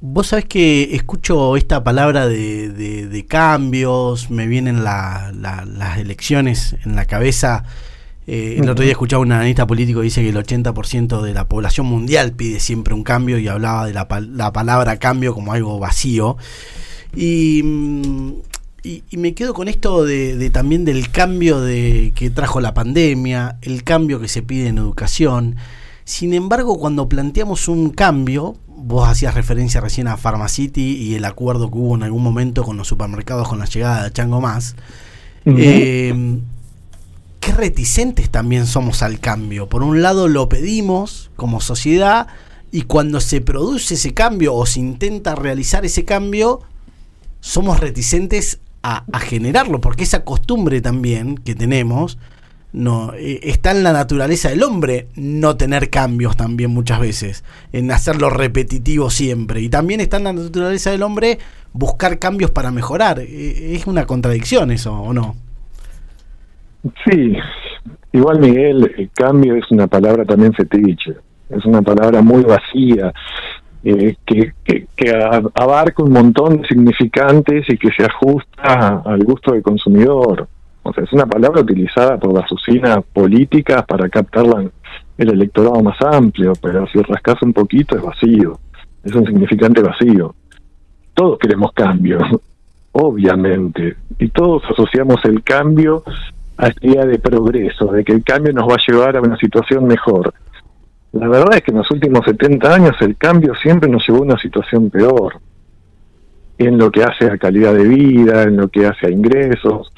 Vos 0.00 0.28
sabés 0.28 0.46
que 0.46 0.94
escucho 0.94 1.56
esta 1.58 1.84
palabra 1.84 2.26
de, 2.26 2.70
de- 2.70 3.26
cambios, 3.26 4.30
me 4.30 4.46
vienen 4.46 4.82
la- 4.82 5.30
la- 5.38 5.66
las 5.66 5.98
elecciones 5.98 6.74
en 6.86 6.96
la 6.96 7.04
cabeza. 7.04 7.64
Eh, 8.32 8.58
el 8.60 8.70
otro 8.70 8.84
día 8.84 8.92
escuchaba 8.92 9.22
un 9.22 9.32
analista 9.32 9.66
político 9.66 9.98
que 10.00 10.04
dice 10.04 10.22
que 10.22 10.28
el 10.28 10.36
80% 10.36 11.20
de 11.20 11.34
la 11.34 11.48
población 11.48 11.86
mundial 11.86 12.30
pide 12.30 12.60
siempre 12.60 12.94
un 12.94 13.02
cambio 13.02 13.38
y 13.38 13.48
hablaba 13.48 13.86
de 13.86 13.92
la, 13.92 14.06
la 14.32 14.52
palabra 14.52 14.98
cambio 14.98 15.34
como 15.34 15.52
algo 15.52 15.80
vacío. 15.80 16.36
Y, 17.16 17.60
mm, 17.64 18.30
y- 18.84 19.02
y 19.10 19.16
me 19.16 19.34
quedo 19.34 19.52
con 19.52 19.66
esto 19.66 20.04
de, 20.04 20.36
de 20.36 20.48
también 20.50 20.84
del 20.84 21.10
cambio 21.10 21.60
de, 21.60 22.12
que 22.14 22.30
trajo 22.30 22.60
la 22.60 22.72
pandemia, 22.72 23.58
el 23.62 23.82
cambio 23.82 24.20
que 24.20 24.28
se 24.28 24.42
pide 24.42 24.68
en 24.68 24.78
educación. 24.78 25.56
Sin 26.04 26.32
embargo, 26.32 26.78
cuando 26.78 27.08
planteamos 27.08 27.66
un 27.66 27.90
cambio, 27.90 28.54
vos 28.68 29.08
hacías 29.08 29.34
referencia 29.34 29.80
recién 29.80 30.06
a 30.06 30.16
Pharmacity 30.16 30.96
y 30.96 31.14
el 31.16 31.24
acuerdo 31.24 31.68
que 31.68 31.78
hubo 31.78 31.96
en 31.96 32.04
algún 32.04 32.22
momento 32.22 32.62
con 32.62 32.76
los 32.76 32.86
supermercados 32.86 33.48
con 33.48 33.58
la 33.58 33.64
llegada 33.66 34.04
de 34.04 34.12
Chango 34.12 34.40
Más, 34.40 34.76
eh, 35.46 36.38
qué 37.40 37.52
reticentes 37.52 38.30
también 38.30 38.66
somos 38.66 39.02
al 39.02 39.18
cambio. 39.18 39.68
Por 39.68 39.82
un 39.82 40.02
lado 40.02 40.28
lo 40.28 40.48
pedimos 40.48 41.30
como 41.36 41.60
sociedad 41.60 42.28
y 42.70 42.82
cuando 42.82 43.20
se 43.20 43.40
produce 43.40 43.94
ese 43.94 44.14
cambio 44.14 44.54
o 44.54 44.66
se 44.66 44.80
intenta 44.80 45.34
realizar 45.34 45.84
ese 45.84 46.04
cambio, 46.04 46.60
somos 47.40 47.80
reticentes 47.80 48.60
a, 48.82 49.04
generarlo, 49.18 49.80
porque 49.80 50.04
esa 50.04 50.24
costumbre 50.24 50.80
también 50.80 51.36
que 51.36 51.54
tenemos 51.54 52.18
no 52.72 53.12
eh, 53.14 53.40
está 53.42 53.72
en 53.72 53.82
la 53.82 53.92
naturaleza 53.92 54.48
del 54.48 54.62
hombre 54.62 55.08
no 55.16 55.56
tener 55.56 55.90
cambios 55.90 56.36
también 56.36 56.70
muchas 56.70 57.00
veces, 57.00 57.44
en 57.72 57.90
hacerlo 57.90 58.30
repetitivo 58.30 59.10
siempre. 59.10 59.60
Y 59.60 59.68
también 59.68 60.00
está 60.00 60.18
en 60.18 60.24
la 60.24 60.32
naturaleza 60.32 60.90
del 60.90 61.02
hombre 61.02 61.38
buscar 61.72 62.18
cambios 62.18 62.50
para 62.52 62.70
mejorar. 62.70 63.20
Eh, 63.20 63.74
es 63.74 63.86
una 63.86 64.06
contradicción 64.06 64.70
eso, 64.70 64.92
¿o 64.92 65.12
no? 65.12 65.36
Sí, 67.04 67.36
igual 68.12 68.40
Miguel, 68.40 68.94
el 68.96 69.10
cambio 69.10 69.54
es 69.56 69.70
una 69.70 69.86
palabra 69.86 70.24
también 70.24 70.52
fetiche, 70.52 71.14
es 71.48 71.64
una 71.64 71.82
palabra 71.82 72.22
muy 72.22 72.42
vacía, 72.42 73.12
eh, 73.82 74.16
que, 74.26 74.52
que, 74.64 75.10
abarca 75.54 76.02
un 76.02 76.12
montón 76.12 76.60
de 76.60 76.68
significantes 76.68 77.64
y 77.68 77.78
que 77.78 77.90
se 77.92 78.04
ajusta 78.04 79.02
al 79.04 79.24
gusto 79.24 79.52
del 79.52 79.62
consumidor. 79.62 80.48
O 80.82 80.92
sea, 80.92 81.04
es 81.04 81.12
una 81.12 81.26
palabra 81.26 81.62
utilizada 81.62 82.18
por 82.18 82.32
las 82.34 82.50
usinas 82.52 82.98
políticas 83.12 83.84
para 83.86 84.08
captar 84.08 84.44
el 85.16 85.28
electorado 85.28 85.82
más 85.82 86.00
amplio, 86.00 86.52
pero 86.60 86.86
si 86.88 87.00
rascas 87.02 87.42
un 87.42 87.52
poquito 87.52 87.96
es 87.96 88.02
vacío, 88.02 88.58
es 89.04 89.14
un 89.14 89.26
significante 89.26 89.82
vacío. 89.82 90.34
Todos 91.14 91.38
queremos 91.38 91.72
cambio, 91.72 92.18
obviamente, 92.92 93.96
y 94.18 94.28
todos 94.28 94.62
asociamos 94.70 95.24
el 95.24 95.42
cambio 95.42 96.04
idea 96.68 97.06
de 97.06 97.18
progreso, 97.18 97.86
de 97.86 98.04
que 98.04 98.12
el 98.12 98.22
cambio 98.22 98.52
nos 98.52 98.68
va 98.68 98.74
a 98.74 98.86
llevar 98.86 99.16
a 99.16 99.20
una 99.20 99.36
situación 99.36 99.86
mejor. 99.86 100.34
La 101.12 101.28
verdad 101.28 101.56
es 101.56 101.62
que 101.62 101.70
en 101.70 101.78
los 101.78 101.90
últimos 101.90 102.24
70 102.24 102.74
años 102.74 102.96
el 103.00 103.16
cambio 103.16 103.54
siempre 103.54 103.88
nos 103.88 104.06
llevó 104.06 104.18
a 104.18 104.26
una 104.26 104.38
situación 104.38 104.90
peor, 104.90 105.40
en 106.58 106.78
lo 106.78 106.90
que 106.90 107.02
hace 107.02 107.26
a 107.26 107.38
calidad 107.38 107.74
de 107.74 107.84
vida, 107.84 108.42
en 108.42 108.56
lo 108.56 108.68
que 108.68 108.86
hace 108.86 109.06
a 109.06 109.10
ingresos. 109.10 109.92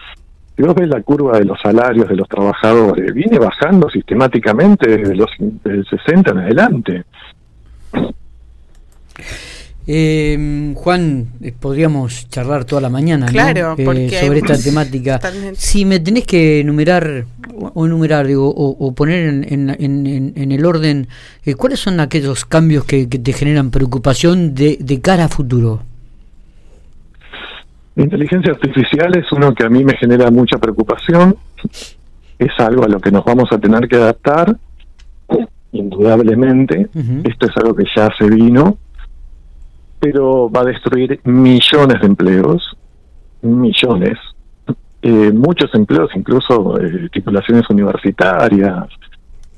Si 0.57 0.63
vos 0.63 0.75
ves 0.75 0.89
la 0.89 1.03
curva 1.03 1.39
de 1.39 1.45
los 1.45 1.61
salarios 1.61 2.09
de 2.09 2.17
los 2.17 2.29
trabajadores, 2.29 3.13
viene 3.13 3.39
bajando 3.39 3.91
sistemáticamente 3.91 4.97
desde 4.97 5.17
los 5.17 5.31
del 5.39 5.85
60 5.87 6.31
en 6.31 6.39
adelante. 6.39 7.05
Eh, 9.87 10.73
Juan, 10.77 11.27
eh, 11.43 11.53
podríamos 11.59 12.29
charlar 12.29 12.65
toda 12.65 12.81
la 12.81 12.89
mañana 12.89 13.27
¿no? 13.27 13.33
Eh, 13.79 13.85
sobre 14.27 14.39
esta 14.39 14.57
temática. 14.63 15.19
Totalmente. 15.19 15.61
Si 15.61 15.85
me 15.85 15.99
tenés 15.99 16.25
que 16.25 16.61
enumerar, 16.61 17.25
o 17.57 17.73
o 17.75 17.87
enumerar, 17.87 18.27
digo, 18.27 18.49
o, 18.49 18.77
o 18.87 18.93
poner 18.95 19.29
en, 19.29 19.45
en, 19.53 19.71
en- 19.71 20.07
en- 20.07 20.33
en 20.37 20.53
el 20.53 20.65
orden, 20.65 21.09
eh, 21.45 21.55
¿cuáles 21.55 21.81
son 21.81 21.99
aquellos 22.01 22.45
cambios 22.45 22.85
que, 22.85 23.09
que 23.09 23.19
te 23.19 23.33
generan 23.33 23.71
preocupación 23.73 24.55
de, 24.55 24.79
de 24.81 25.01
cara 25.01 25.25
a 25.25 25.29
futuro? 25.29 25.83
La 27.97 28.05
inteligencia 28.05 28.53
artificial 28.53 29.17
es 29.19 29.31
uno 29.33 29.53
que 29.55 29.65
a 29.65 29.69
mí 29.69 29.85
me 29.85 29.97
genera 29.97 30.31
mucha 30.31 30.59
preocupación. 30.59 31.37
Es 32.39 32.51
algo 32.59 32.85
a 32.85 32.89
lo 32.89 33.01
que 33.01 33.11
nos 33.11 33.25
vamos 33.25 33.49
a 33.53 33.59
tener 33.59 33.87
que 33.89 33.97
adaptar, 33.97 34.57
indudablemente. 35.73 36.89
Esto 37.25 37.47
es 37.47 37.57
algo 37.57 37.75
que 37.75 37.85
ya 37.95 38.09
se 38.19 38.29
vino, 38.29 38.79
pero 40.03 40.51
va 40.51 40.63
a 40.63 40.65
destruir 40.65 41.21
millones 41.23 42.01
de 42.01 42.07
empleos, 42.09 42.77
millones. 43.41 44.19
Eh, 45.01 45.31
muchos 45.33 45.73
empleos, 45.77 46.11
incluso 46.17 46.81
eh, 46.81 47.09
titulaciones 47.13 47.71
universitarias, 47.71 48.89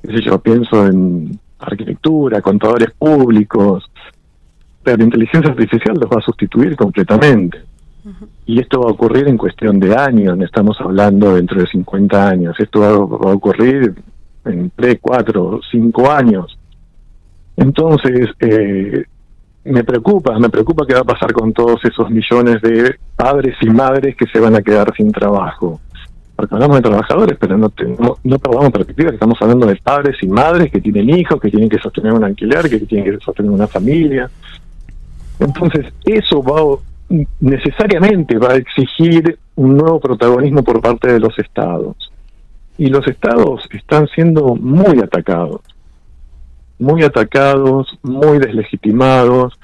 qué 0.02 0.12
sé 0.12 0.20
yo, 0.20 0.38
pienso 0.38 0.86
en 0.86 1.40
arquitectura, 1.58 2.42
contadores 2.42 2.90
públicos, 2.90 3.90
pero 4.82 4.98
la 4.98 5.04
inteligencia 5.04 5.50
artificial 5.50 5.96
los 5.98 6.10
va 6.10 6.18
a 6.18 6.24
sustituir 6.24 6.76
completamente. 6.76 7.62
Y 8.44 8.60
esto 8.60 8.82
va 8.82 8.90
a 8.90 8.92
ocurrir 8.92 9.26
en 9.28 9.38
cuestión 9.38 9.80
de 9.80 9.96
años, 9.96 10.36
no 10.36 10.44
estamos 10.44 10.78
hablando 10.78 11.36
dentro 11.36 11.58
de 11.58 11.66
50 11.68 12.28
años, 12.28 12.54
esto 12.60 12.80
va, 12.80 12.90
va 12.90 13.30
a 13.30 13.34
ocurrir 13.34 13.94
en 14.44 14.70
3, 14.76 14.98
4, 15.00 15.60
5 15.70 16.10
años. 16.10 16.58
Entonces, 17.56 18.28
eh, 18.40 19.06
me 19.64 19.82
preocupa, 19.84 20.38
me 20.38 20.48
preocupa 20.50 20.86
qué 20.86 20.94
va 20.94 21.00
a 21.00 21.04
pasar 21.04 21.32
con 21.32 21.52
todos 21.52 21.84
esos 21.84 22.10
millones 22.10 22.60
de 22.62 22.96
padres 23.16 23.56
y 23.60 23.70
madres 23.70 24.16
que 24.16 24.26
se 24.26 24.38
van 24.40 24.54
a 24.54 24.62
quedar 24.62 24.92
sin 24.96 25.10
trabajo. 25.10 25.80
Porque 26.36 26.54
hablamos 26.54 26.76
de 26.76 26.82
trabajadores, 26.82 27.38
pero 27.38 27.56
no, 27.56 27.70
te- 27.70 27.84
no, 27.86 28.16
no 28.24 28.38
perdamos 28.38 28.70
perspectiva 28.72 29.10
estamos 29.10 29.40
hablando 29.40 29.66
de 29.66 29.76
padres 29.76 30.16
y 30.20 30.26
madres 30.26 30.70
que 30.72 30.80
tienen 30.80 31.10
hijos, 31.10 31.40
que 31.40 31.50
tienen 31.50 31.68
que 31.68 31.78
sostener 31.78 32.12
un 32.12 32.24
alquiler, 32.24 32.68
que 32.68 32.78
tienen 32.80 33.12
que 33.12 33.24
sostener 33.24 33.50
una 33.52 33.66
familia. 33.68 34.28
Entonces, 35.38 35.86
eso 36.04 36.42
va 36.42 36.78
necesariamente 37.40 38.38
va 38.38 38.52
a 38.52 38.56
exigir 38.56 39.38
un 39.56 39.76
nuevo 39.76 40.00
protagonismo 40.00 40.62
por 40.64 40.80
parte 40.80 41.12
de 41.12 41.20
los 41.20 41.38
estados. 41.38 41.96
Y 42.78 42.86
los 42.88 43.06
estados 43.06 43.68
están 43.72 44.08
siendo 44.08 44.56
muy 44.56 44.98
atacados, 44.98 45.60
muy 46.78 47.02
atacados, 47.02 47.98
muy 48.02 48.38
deslegitimados, 48.38 49.58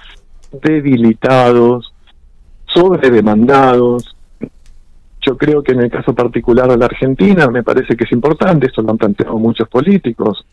debilitados, 0.62 1.92
sobredemandados. 2.66 4.16
Yo 5.20 5.36
creo 5.36 5.62
que 5.62 5.72
en 5.72 5.80
el 5.80 5.90
caso 5.90 6.14
particular 6.14 6.68
de 6.68 6.78
la 6.78 6.86
Argentina 6.86 7.48
me 7.48 7.62
parece 7.62 7.96
que 7.96 8.04
es 8.04 8.12
importante, 8.12 8.66
esto 8.66 8.82
lo 8.82 8.90
han 8.90 8.98
planteado 8.98 9.36
muchos 9.38 9.68
políticos, 9.68 10.44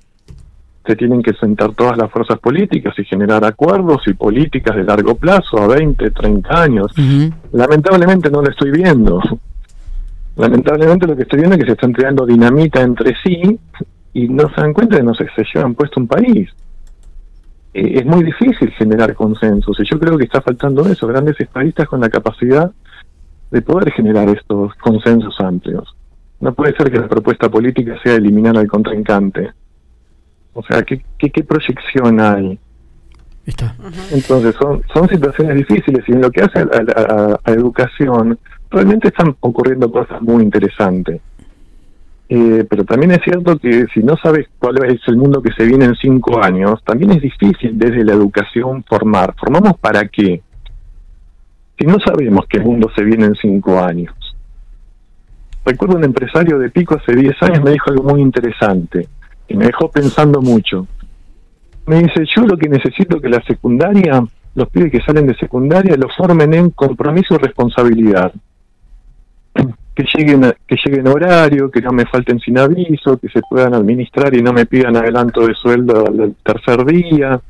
se 0.85 0.95
tienen 0.95 1.21
que 1.21 1.33
sentar 1.33 1.73
todas 1.73 1.97
las 1.97 2.09
fuerzas 2.09 2.39
políticas 2.39 2.97
y 2.97 3.03
generar 3.03 3.43
acuerdos 3.43 4.01
y 4.07 4.13
políticas 4.13 4.75
de 4.75 4.83
largo 4.83 5.15
plazo 5.15 5.57
a 5.57 5.67
20, 5.67 6.11
30 6.11 6.61
años. 6.61 6.91
Lamentablemente 7.51 8.29
no 8.29 8.41
lo 8.41 8.49
estoy 8.49 8.71
viendo. 8.71 9.21
Lamentablemente 10.37 11.07
lo 11.07 11.15
que 11.15 11.23
estoy 11.23 11.39
viendo 11.39 11.55
es 11.55 11.61
que 11.61 11.67
se 11.67 11.73
están 11.73 11.91
creando 11.91 12.25
dinamita 12.25 12.81
entre 12.81 13.15
sí 13.23 13.59
y 14.21 14.27
no 14.29 14.49
se 14.49 14.61
dan 14.61 14.73
cuenta 14.73 14.95
de 14.97 15.03
no 15.03 15.13
sé, 15.13 15.27
se 15.35 15.43
llevan 15.53 15.75
puesto 15.75 15.99
un 15.99 16.07
país. 16.07 16.49
Eh, 17.73 17.99
es 17.99 18.05
muy 18.05 18.23
difícil 18.23 18.71
generar 18.71 19.13
consensos 19.13 19.77
y 19.79 19.83
yo 19.85 19.99
creo 19.99 20.17
que 20.17 20.23
está 20.23 20.41
faltando 20.41 20.85
eso, 20.87 21.05
grandes 21.07 21.39
estadistas 21.39 21.87
con 21.87 21.99
la 22.01 22.09
capacidad 22.09 22.71
de 23.51 23.61
poder 23.61 23.91
generar 23.91 24.27
estos 24.29 24.73
consensos 24.75 25.39
amplios. 25.39 25.95
No 26.39 26.53
puede 26.53 26.75
ser 26.75 26.91
que 26.91 26.99
la 26.99 27.07
propuesta 27.07 27.49
política 27.49 27.95
sea 28.03 28.15
eliminar 28.15 28.57
al 28.57 28.67
contrincante. 28.67 29.51
O 30.53 30.63
sea, 30.63 30.81
¿qué, 30.83 31.03
qué, 31.19 31.29
qué 31.29 31.43
proyección 31.43 32.19
hay? 32.19 32.59
Está. 33.45 33.75
Entonces 34.11 34.55
son, 34.59 34.81
son 34.93 35.07
situaciones 35.07 35.55
difíciles 35.57 36.03
y 36.07 36.11
en 36.11 36.21
lo 36.21 36.31
que 36.31 36.41
hace 36.41 36.59
a, 36.59 36.63
a- 36.63 37.15
a- 37.33 37.39
a 37.43 37.51
educación 37.53 38.37
realmente 38.71 39.07
están 39.09 39.35
ocurriendo 39.39 39.91
cosas 39.91 40.21
muy 40.21 40.43
interesantes. 40.43 41.21
Eh, 42.29 42.65
pero 42.69 42.83
también 42.83 43.11
es 43.11 43.21
cierto 43.23 43.57
que 43.57 43.85
si 43.93 44.01
no 44.01 44.17
sabes 44.17 44.47
cuál 44.59 44.83
es 44.83 44.99
el 45.07 45.15
mundo 45.15 45.41
que 45.41 45.53
se 45.53 45.65
viene 45.65 45.85
en 45.85 45.95
cinco 45.95 46.43
años, 46.43 46.83
también 46.83 47.11
es 47.11 47.21
difícil 47.21 47.77
desde 47.77 48.03
la 48.03 48.13
educación 48.13 48.83
formar. 48.83 49.33
¿Formamos 49.37 49.77
para 49.77 50.07
qué? 50.07 50.41
si 51.79 51.85
no 51.85 51.99
sabemos 51.99 52.45
qué 52.49 52.59
mundo 52.59 52.89
se 52.95 53.03
viene 53.03 53.25
en 53.25 53.35
cinco 53.35 53.79
años? 53.79 54.13
Recuerdo 55.63 55.97
un 55.97 56.05
empresario 56.05 56.57
de 56.57 56.69
Pico 56.69 56.95
hace 56.95 57.15
10 57.15 57.43
años 57.43 57.63
me 57.63 57.71
dijo 57.71 57.91
algo 57.91 58.03
muy 58.03 58.21
interesante 58.21 59.07
y 59.47 59.55
me 59.55 59.65
dejó 59.65 59.91
pensando 59.91 60.41
mucho. 60.41 60.87
Me 61.85 62.01
dice, 62.01 62.25
yo 62.35 62.43
lo 62.43 62.57
que 62.57 62.69
necesito 62.69 63.21
que 63.21 63.29
la 63.29 63.41
secundaria, 63.43 64.23
los 64.55 64.69
pibes 64.69 64.91
que 64.91 65.01
salen 65.01 65.27
de 65.27 65.35
secundaria, 65.35 65.95
los 65.97 66.15
formen 66.15 66.53
en 66.53 66.69
compromiso 66.71 67.35
y 67.35 67.37
responsabilidad. 67.37 68.33
Que 69.97 70.05
lleguen, 70.15 70.53
que 70.67 70.77
lleguen 70.85 71.07
horario, 71.07 71.71
que 71.71 71.81
no 71.81 71.91
me 71.91 72.05
falten 72.05 72.39
sin 72.39 72.59
aviso, 72.59 73.17
que 73.17 73.29
se 73.29 73.41
puedan 73.49 73.73
administrar 73.73 74.35
y 74.35 74.43
no 74.43 74.53
me 74.53 74.67
pidan 74.67 74.95
adelanto 74.95 75.47
de 75.47 75.55
sueldo 75.55 76.05
al 76.05 76.35
tercer 76.43 76.85
día, 76.85 77.41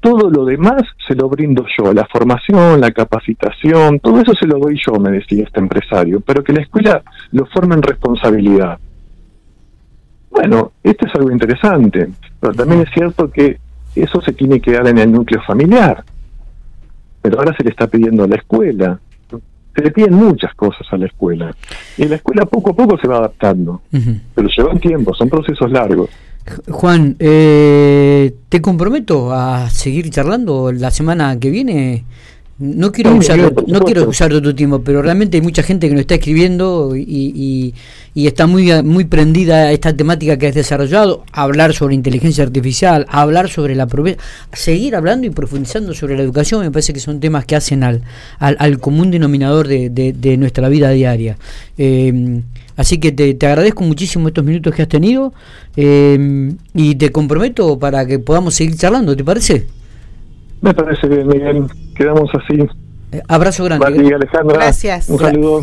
todo 0.00 0.30
lo 0.30 0.46
demás 0.46 0.84
se 1.06 1.14
lo 1.14 1.28
brindo 1.28 1.66
yo, 1.76 1.92
la 1.92 2.06
formación, 2.06 2.80
la 2.80 2.92
capacitación, 2.92 3.98
todo 4.00 4.22
eso 4.22 4.32
se 4.34 4.46
lo 4.46 4.58
doy 4.58 4.80
yo, 4.82 4.94
me 4.98 5.10
decía 5.10 5.44
este 5.44 5.60
empresario, 5.60 6.20
pero 6.20 6.42
que 6.42 6.54
la 6.54 6.62
escuela 6.62 7.02
lo 7.32 7.44
forme 7.44 7.74
en 7.74 7.82
responsabilidad. 7.82 8.78
Bueno, 10.30 10.72
esto 10.82 11.06
es 11.06 11.14
algo 11.14 11.30
interesante, 11.30 12.08
pero 12.40 12.54
también 12.54 12.82
es 12.82 12.90
cierto 12.94 13.30
que 13.30 13.58
eso 13.94 14.22
se 14.22 14.32
tiene 14.32 14.60
que 14.60 14.72
dar 14.72 14.88
en 14.88 14.96
el 14.96 15.12
núcleo 15.12 15.42
familiar, 15.42 16.04
pero 17.20 17.38
ahora 17.38 17.54
se 17.54 17.64
le 17.64 17.70
está 17.70 17.86
pidiendo 17.86 18.24
a 18.24 18.28
la 18.28 18.36
escuela. 18.36 18.98
Se 19.76 19.82
le 19.82 19.90
piden 19.90 20.14
muchas 20.14 20.54
cosas 20.54 20.86
a 20.90 20.96
la 20.96 21.04
escuela. 21.06 21.54
Y 21.98 22.06
la 22.06 22.16
escuela 22.16 22.46
poco 22.46 22.70
a 22.70 22.74
poco 22.74 22.98
se 22.98 23.06
va 23.06 23.18
adaptando, 23.18 23.82
pero 24.34 24.48
lleva 24.48 24.70
un 24.72 24.80
tiempo, 24.80 25.14
son 25.14 25.28
procesos 25.28 25.70
largos. 25.70 26.08
Juan, 26.70 27.16
eh, 27.18 28.34
te 28.48 28.62
comprometo 28.62 29.32
a 29.32 29.68
seguir 29.68 30.10
charlando 30.10 30.72
la 30.72 30.90
semana 30.90 31.38
que 31.38 31.50
viene. 31.50 32.04
No 32.58 32.90
quiero 32.90 33.14
usar, 33.14 33.52
no 33.66 33.80
quiero 33.80 34.08
usar 34.08 34.30
tu 34.40 34.54
tiempo, 34.54 34.80
pero 34.80 35.02
realmente 35.02 35.36
hay 35.36 35.42
mucha 35.42 35.62
gente 35.62 35.88
que 35.88 35.94
nos 35.94 36.00
está 36.00 36.14
escribiendo 36.14 36.96
y, 36.96 37.74
y, 38.14 38.26
está 38.26 38.46
muy 38.46 38.82
muy 38.82 39.04
prendida 39.04 39.56
a 39.56 39.72
esta 39.72 39.94
temática 39.94 40.38
que 40.38 40.46
has 40.46 40.54
desarrollado, 40.54 41.22
hablar 41.32 41.74
sobre 41.74 41.94
inteligencia 41.94 42.44
artificial, 42.44 43.04
hablar 43.10 43.50
sobre 43.50 43.74
la 43.74 43.86
seguir 44.54 44.96
hablando 44.96 45.26
y 45.26 45.30
profundizando 45.30 45.92
sobre 45.92 46.16
la 46.16 46.22
educación, 46.22 46.62
me 46.62 46.70
parece 46.70 46.94
que 46.94 47.00
son 47.00 47.20
temas 47.20 47.44
que 47.44 47.56
hacen 47.56 47.82
al, 47.84 48.00
al, 48.38 48.56
al 48.58 48.78
común 48.78 49.10
denominador 49.10 49.68
de, 49.68 49.90
de, 49.90 50.36
nuestra 50.38 50.70
vida 50.70 50.88
diaria. 50.90 51.36
Eh, 51.76 52.40
Así 52.76 52.98
que 52.98 53.10
te, 53.10 53.34
agradezco 53.46 53.82
muchísimo 53.84 54.28
estos 54.28 54.44
minutos 54.44 54.74
que 54.74 54.82
has 54.82 54.88
tenido 54.88 55.32
eh, 55.76 56.52
y 56.74 56.94
te 56.96 57.10
comprometo 57.10 57.78
para 57.78 58.06
que 58.06 58.18
podamos 58.18 58.54
seguir 58.54 58.76
charlando, 58.76 59.16
¿te 59.16 59.24
parece? 59.24 59.66
Me 60.60 60.74
parece 60.74 61.06
bien, 61.08 61.26
Miguel. 61.28 61.66
Quedamos 61.94 62.30
así. 62.34 62.66
Eh, 63.12 63.22
abrazo 63.28 63.64
grande. 63.64 63.84
Vale, 63.84 64.14
Alejandra. 64.14 64.56
Gracias. 64.56 65.08
Un 65.08 65.18
saludo. 65.18 65.54